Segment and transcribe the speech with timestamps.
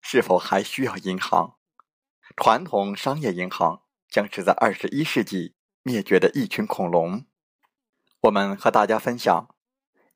[0.00, 1.56] 是否还需要银行？
[2.36, 7.24] 传统商业银行将是在二十一世纪灭绝的一群恐龙。
[8.22, 9.48] 我们和大家分享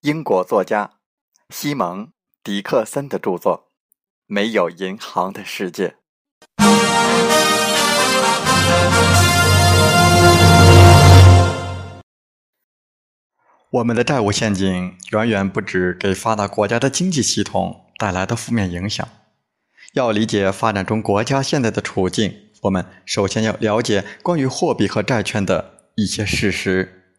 [0.01, 0.99] 英国作家
[1.51, 2.07] 西蒙·
[2.43, 3.71] 迪克森的著作
[4.27, 5.89] 《没有银行的世界》。
[13.71, 19.09] 我们的债务陷阱远远不止给发达国家的经济系统带来的负面影响。
[19.95, 27.13] 要理解发展中国家现在的处境，我们首先要了解关于货币和债券的一些事实。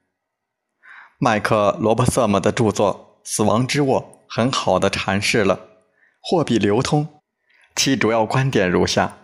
[1.18, 5.62] 麦克罗伯瑟姆的著作《死亡之握》很好的阐释了
[6.22, 7.22] 货币流通，
[7.78, 9.20] 其主要观点如下。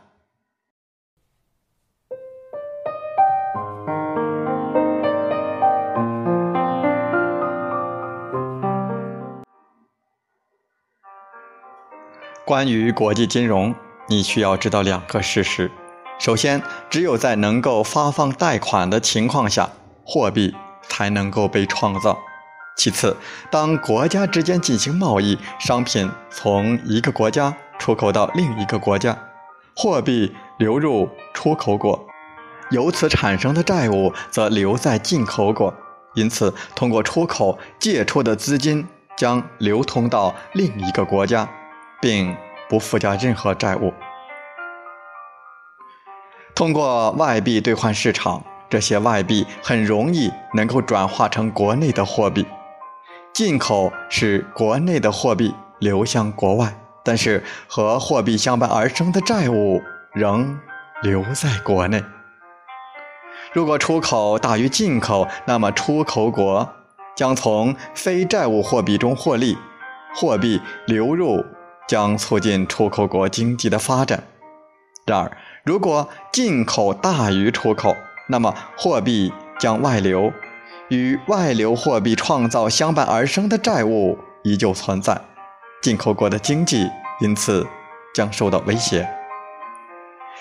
[12.51, 13.73] 关于国际金融，
[14.09, 15.71] 你需要知道两个事实：
[16.19, 19.69] 首先，只有在能够发放贷款的情况下，
[20.03, 20.53] 货币
[20.89, 22.17] 才能够被创造；
[22.75, 23.15] 其次，
[23.49, 29.17] 当国家之间进行贸易，商品从一个国家出口到另一个国家，
[29.73, 32.05] 货币流入出口国，
[32.71, 35.73] 由此产生的债务则留在进口国，
[36.15, 38.85] 因此，通过出口借出的资金
[39.15, 41.49] 将流通到另一个国家。
[42.01, 42.35] 并
[42.67, 43.93] 不附加任何债务。
[46.53, 52.45] 通过外币兑换市场，这些外币很容易能够转化成国内的货币。
[53.33, 59.81] 进口使国内的货币流向国外，但是和货币相伴而生的债务
[60.11, 60.59] 仍
[61.01, 62.03] 留在国内。
[63.53, 66.69] 如果出口大于进口，那么出口国
[67.15, 69.57] 将从非债务货币中获利，
[70.13, 71.43] 货币流入。
[71.91, 74.23] 将促进出口国经济的发展。
[75.05, 77.97] 然而，如果进口大于出口，
[78.29, 80.31] 那么货币将外流，
[80.87, 85.19] 与外流货币创造相伴而生的债务依旧存在，
[85.81, 86.89] 进口国的经济
[87.19, 87.67] 因此
[88.15, 89.05] 将受到威胁。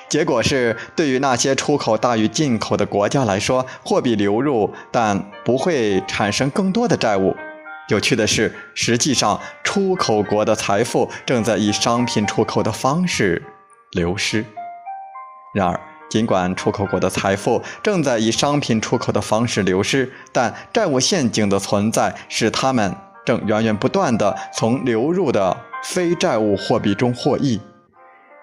[0.08, 7.34] 结果是，对于那些出口大于进口的国家来说，货币流入，但不会产生更多的债务。
[7.90, 13.42] 有趣的是，实际上出口国的财富正在以商品出口的方式
[13.90, 14.44] 流失。
[15.52, 22.94] 然而，尽管出口国的财富正在以商品出口的方式流失，但债务陷阱的存在使他们
[23.26, 27.60] 正源源不断地从流入的非债务货币中获益，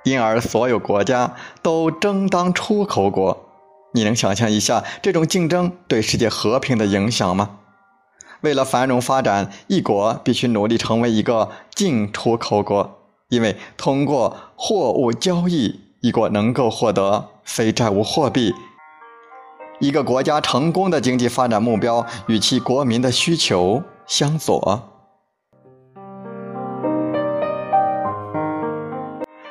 [0.03, 3.45] 因而所有国家都争当出口国。
[3.94, 7.59] 你能想象一下这种竞争对世界和平的影响吗？
[8.41, 12.99] 为了繁荣发展，一国必须努力成为一个进出口国，
[13.29, 18.53] 因为通过货物交易，一国能够获得非债务货币。
[19.79, 24.81] 一个国家成功的经济发展目标与其国民的需求相左。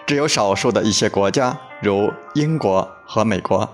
[0.07, 3.69] 只有少数的一些国家，如英国和美国，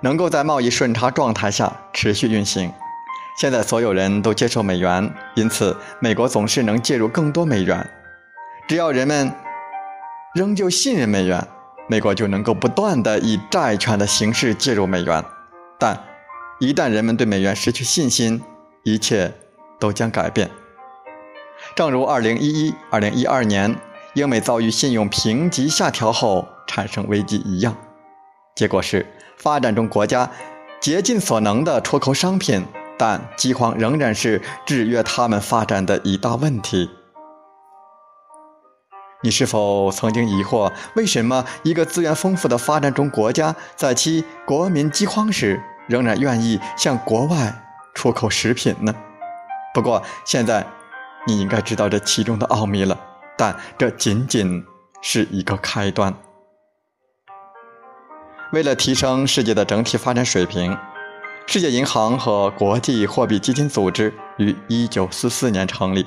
[0.00, 2.72] 能够在贸易顺差状态下持续运行。
[3.36, 7.88] 现在所有人都接受美元，因此美国总是能介入更多美元。
[8.68, 9.32] 只要人们
[10.34, 11.46] 仍旧信任美元，
[11.88, 15.24] 美国就能够不断的以债券的形式介入美元。
[15.78, 15.98] 但
[16.60, 18.42] 一旦人们对美元失去信心，
[18.84, 19.32] 一切
[19.80, 20.50] 都将改变。
[21.74, 23.76] 正如2011、2012年
[24.14, 27.74] 英美遭遇信用评级下调后产生危机一样，
[28.54, 29.06] 结果是
[29.38, 30.30] 发展中国家
[30.80, 32.64] 竭尽所能的出口商品，
[33.04, 36.88] 但饥荒仍然是制约他们发展的一大问题。
[39.24, 48.94] 你是否曾经疑惑，为什么一个资源丰富的发展中国家，在其国民饥荒时，仍然愿意向国外出口食品呢？
[49.74, 50.64] 不过现在，
[51.26, 52.96] 你应该知道这其中的奥秘了。
[53.36, 54.64] 但这仅仅
[55.00, 56.14] 是一个开端。
[58.52, 60.78] 为了提升世界的整体发展水平，
[61.46, 66.06] 世界银行和国际货币基金组织于1944年成立。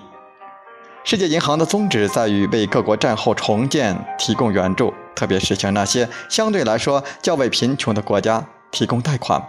[1.03, 9.39] 世界银行的宗旨在于为各国战后重建提供援助，特别是向那些相对来说较为贫穷的国家提供贷款。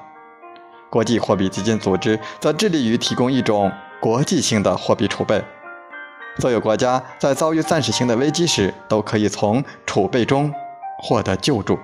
[0.90, 5.42] 国际货币基金组织则致力于提供一种国际性的货币储备，
[6.38, 10.52] 所有国家在遭遇暂时性的危机时都可以从储备中
[10.98, 11.78] 获得救助。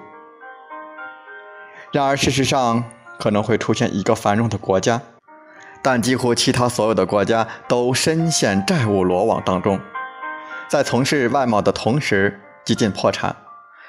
[1.92, 2.84] 然而，事实上
[3.22, 5.00] 可能会出现一个繁荣的国家。
[5.80, 9.78] 但几乎其他所有的国家都深陷债务罗网当中，
[10.68, 13.36] 在从事外贸的同时几近破产，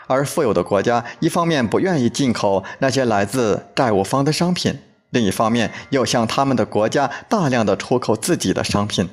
[0.05, 9.09] 而富有的国家一方面不愿意进口那些来自债务方的商品，另一方面又向他们的国家大量的出口自己的商品。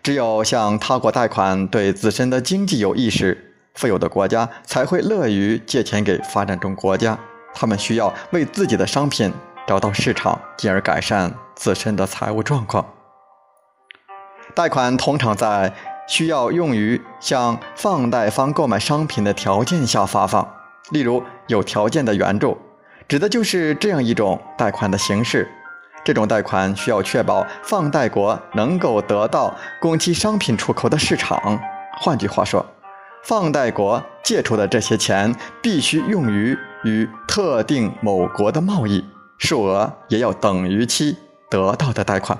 [0.00, 7.18] 只有向他国贷款对自身的经济有益时，富有的国家才会乐于借钱给发展中国家，
[7.54, 9.32] 他们需要为自己的商品。
[9.66, 12.84] 找到市场，进而改善自身的财务状况。
[14.52, 15.72] 贷款通常在
[16.08, 20.56] 需要用于向放贷方购买商品的条件下发放，
[20.90, 22.58] 例如有条件的援助，
[23.06, 25.48] 指的就是这样一种贷款的形式。
[26.02, 31.60] 这种贷款需要确保放贷国能够得到供其商品出口的市场。
[32.00, 32.66] 换句话说，
[33.22, 35.32] 放贷国借出的这些钱
[35.62, 39.04] 必须用于与特定某国的贸易。
[39.38, 41.16] 数额也要等于其
[41.48, 42.38] 得到的贷款。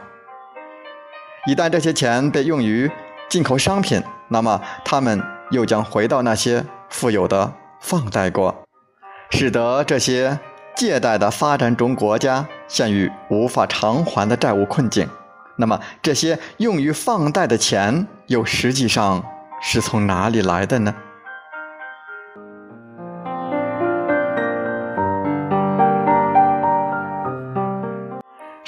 [1.46, 2.90] 一旦这些钱被用于
[3.31, 8.54] 进口商品，那么他们又将回到那些富有的放贷国，
[9.31, 10.38] 使得这些
[10.76, 15.08] 借贷的发展中国家陷于无法偿还的债务困境。
[15.56, 19.25] 那么，这些用于放贷的钱又实际上
[19.62, 20.94] 是从哪里来的呢？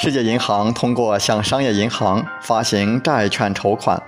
[0.04, 4.02] 世界银行通过向商业银行发行债券筹款，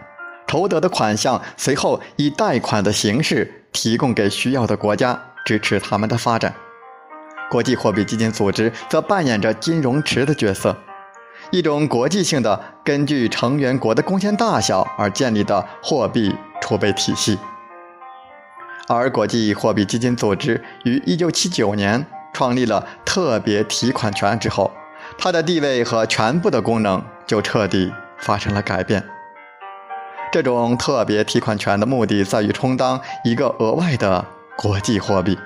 [0.44, 5.16] 筹得的款项随后以贷款的形式提供给需要的国家，
[5.46, 6.52] 支持他们的发展。
[7.48, 10.76] 国际货币基金组织则扮演着金融池的角色，
[11.52, 17.38] 一种国际性的根据成员国的贡献大小而建立的货币储备体系。
[18.88, 24.72] 而国际货币基金组织于1979年创立了特别提款权之后。
[25.18, 29.02] 它的地位和全部的功能就彻底发生了改变。
[30.30, 34.24] 这种特别提款权的目的在于充当一个额外的
[34.56, 35.38] 国际货币。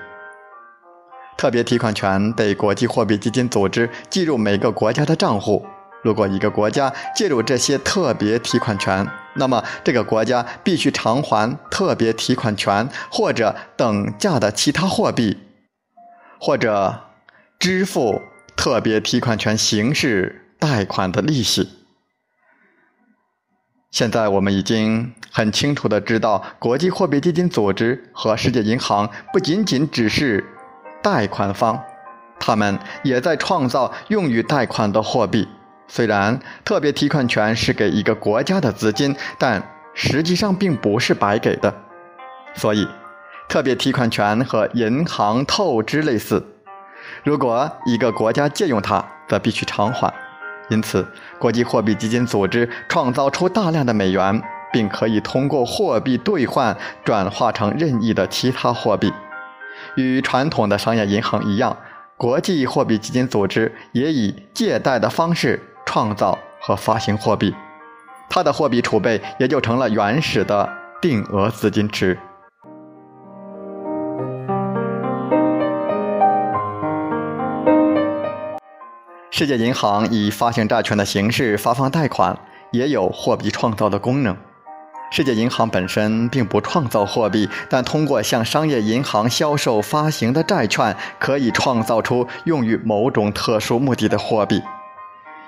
[1.37, 5.65] 特别提款权被国际货币基金组织计入每个国家的账户。
[6.01, 15.37] 如果一个国家介入这些特别提款权，那么这个国家必须偿还特别提款权或者等价的其他货币，
[16.39, 17.01] 或者
[17.57, 18.21] 支付。
[18.59, 21.69] 特别提款权形式贷款的利息。
[23.89, 30.45] 现在我们已经很清楚的知道，国际货币基金组织和世界银行不仅仅只是
[31.01, 31.81] 贷款方，
[32.37, 35.47] 他们也在创造用于贷款的货币。
[35.87, 41.73] 虽然特别提款权是给一个国家的资金，但实际上并不是白给的。
[42.55, 42.85] 所以，
[43.47, 46.45] 特别提款权和银行透支类似。
[47.23, 50.13] 如果一个国家借用它，则必须偿还。
[50.69, 51.07] 因此，
[51.39, 59.11] 国际货币基金组织创造出大量的美元，并可以通过货币兑换转化成任意的其他货币。
[59.95, 61.75] 与传统的商业银行一样，
[62.17, 67.55] 国际货币基金组织也以借贷的方式创造和发行货币，
[68.29, 70.69] 它的货币储备也就成了原始的
[71.01, 72.19] 定额资金池。
[79.39, 82.37] 世界银行以发行债券的形式发放贷款，
[82.73, 84.35] 也有货币创造的功能。
[85.11, 94.61] 世界银行本身并不创造货币，但通过向商业银行销售发行的债券，可以创造出用于某种特殊目的的货币。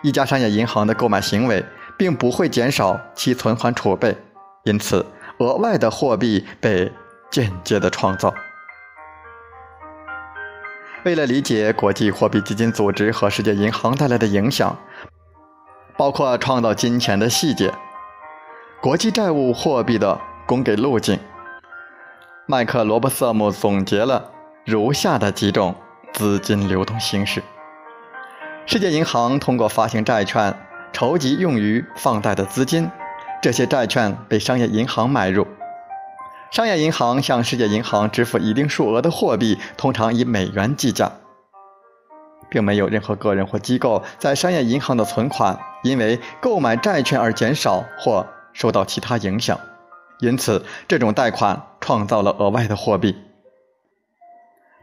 [0.02, 1.62] 一家商业银行的购买行为
[1.98, 4.16] 并不会减少其存款储备，
[4.64, 5.06] 因此
[5.40, 6.90] 额外的货币被
[7.30, 8.34] 间接的创造。
[11.04, 14.78] 为了理解国际货币基金组织和世界银行带来的影响，
[15.98, 17.74] 包括创造金钱的细节。
[18.80, 21.20] 国际债务货币的供给路径，
[22.46, 24.30] 麦克罗伯瑟姆总结了
[24.64, 25.76] 如下的几种
[26.14, 27.42] 资金流动形式：
[28.68, 30.56] 世界银行通过发行债券
[30.94, 32.88] 筹集用于放贷的资金，
[33.42, 35.48] 这些债券被商业银行买入，
[36.52, 41.14] 商业银行向世界银行支付一定数额的货币，通常以美元计价，
[42.50, 48.28] 并没有任何个人或机构在商业银行的存款因为购买债券而减少或。
[48.54, 49.62] 受到其他影响，
[50.20, 53.16] 因此这种贷款创造了额外的货币。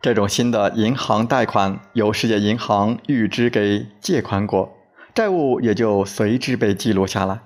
[0.01, 4.73] 这种新的银行贷款由世界银行预支给借款国，
[5.15, 7.41] 债务也就随之被记录下来。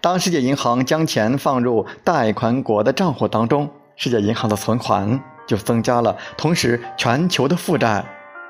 [0.00, 8.04] 当世界银行将钱放入贷款国的账户当中，世界银行的存款就增加了，同时全球的负债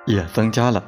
[0.05, 0.85] 也增加了。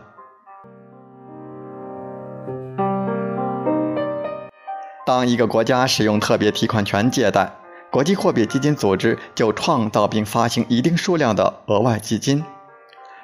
[5.07, 7.51] 当一个国家使用特别提款权借贷，
[7.91, 12.45] 国际货币基金组织就创造并发行一定数量的额外基金。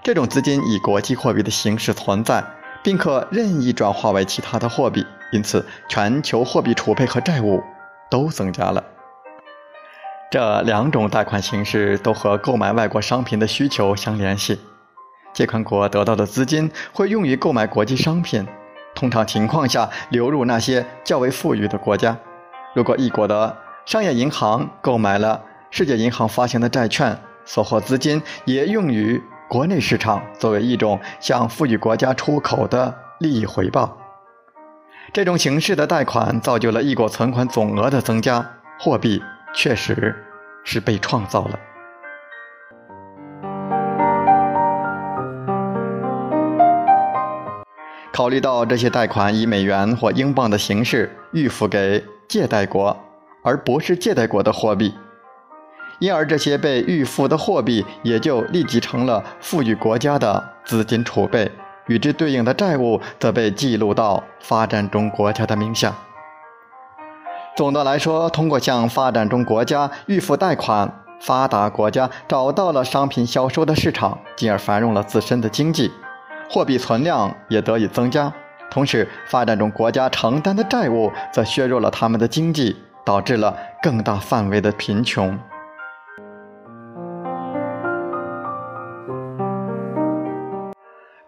[0.02, 2.42] 这种资金以国际货币的形式存在，
[2.82, 5.04] 并可任意转化为其他的货币，
[5.36, 7.62] 因此全球货币储备和债务
[8.10, 8.82] 都增加了。
[10.30, 14.58] 这两种贷款形式都和购买外国商品的需求相联系。
[15.34, 18.46] 借款国得到的资金会用于购买国际商品。
[18.94, 22.16] 通常情况下，流入那些较为富裕的国家。
[22.74, 33.98] 如果一国的商业银行购买了世界银行发行的债券，所获资金也用于国内市场，作为一种向富裕国家出口的利益回报。
[35.12, 38.44] 这种形式的贷款造就了一国存款总额的增加，
[38.78, 39.22] 货币
[39.54, 40.14] 确实
[40.64, 41.58] 是被创造了。
[48.12, 52.96] 考虑到这些贷款以美元或英镑的形式预付给借贷国，
[53.42, 54.94] 而不是借贷国的货币，
[55.98, 61.50] 因而这些被预付的货币也就立即成了富裕国家的资金储备，
[61.86, 65.94] 与之对应的债务则被记录到发展中国家的名下。
[67.56, 75.90] 总的来说，通过向发展中国家预付贷款，发达国家找到了商品销售的市场，进而繁荣了自身的经济。
[76.50, 78.32] 货币存量也得以增加，
[78.70, 85.38] 同时发展中国家承担的债务则削弱了他们的经济，导致了更大范围的贫穷。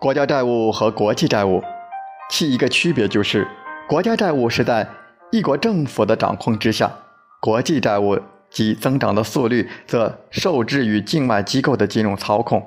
[0.00, 1.60] 国家债务和国际债务，
[2.30, 3.48] 其一个区别就是，
[3.88, 4.88] 国家债务是在
[5.32, 6.88] 一国政府的掌控之下，
[7.40, 8.16] 国际债务
[8.48, 12.64] 及增长的速率则受制于境外机构的金融操控。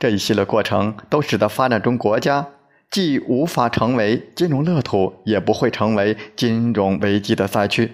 [0.00, 2.46] 这一系列过程都使得发展中国家
[2.90, 7.92] 既无法成为金融乐土，也不会成为金融危机的灾区。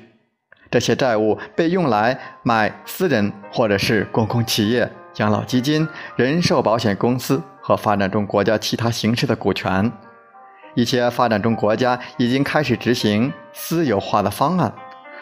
[0.71, 9.91] 这些债务被用来买私人或者是公共企业、养老基金、人寿保险公司和发展中国家其他形式的股权。
[10.75, 14.71] 一些发展中国家已经开始执行私有化的方案，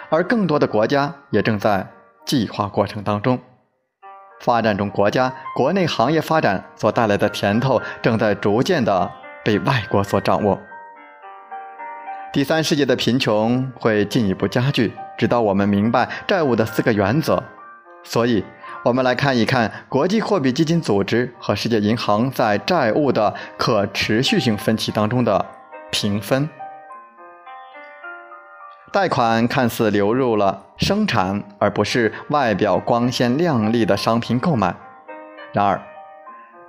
[0.08, 1.86] 而更多的国家也正在
[2.24, 3.38] 计划过程当中。
[4.40, 9.08] 发展中国家国内行业发展所带来的甜头，正在逐渐的
[9.44, 10.58] 被外国所掌握。
[12.32, 17.40] 第三世界的贫穷会进一步加剧，直到我们明白债务的四个原则。
[18.02, 18.44] 所以，
[18.84, 25.46] 我们来看一看国际货币基金组织和世界银行在债务的可持续性分歧当中的
[25.92, 26.48] 评分。
[28.90, 34.74] 贷款看似流入了生产，而不是外表光鲜亮丽的商品购买。
[35.52, 35.80] 然而，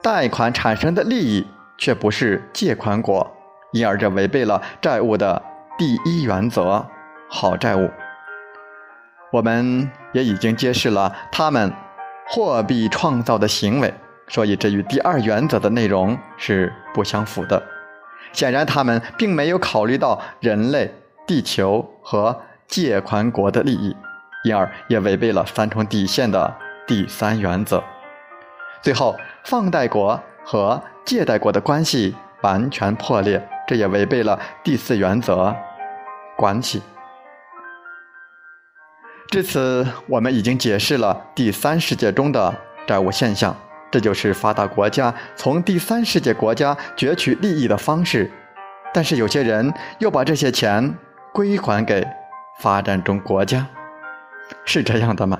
[0.04, 1.48] 贷款产生的利益
[1.80, 3.36] 却不是借款国，
[3.72, 5.42] 因而这违背了债务的
[5.80, 6.86] 第一原则——
[7.28, 7.90] 好债务。
[9.32, 11.74] 我们也已经揭示了他们
[12.28, 13.94] 货币创造的行为，
[14.28, 17.62] 所以这与第二原则的内容是不相符的。
[18.32, 20.94] 显然，他们并没有考虑到人类。
[21.26, 22.38] 地球和
[22.68, 23.96] 借款国的利益，
[24.44, 26.54] 因而也违背了三重底线的
[26.86, 27.82] 第三原则。
[28.82, 29.16] 最后，
[29.46, 35.56] 放贷国和借贷国的关系完全破裂，这也违背了第四原则——
[36.36, 36.82] 关系。
[39.34, 42.54] 至此，我们已经解释了第三世界中的
[42.86, 43.58] 债务现象，
[43.90, 48.30] 这就是发达国家从第三世界国家攫取利益的方式。
[48.94, 50.96] 但是有些人又把这些钱
[51.34, 52.06] 归还给
[52.60, 53.66] 发展中国家，
[54.66, 55.40] 是这样的吗？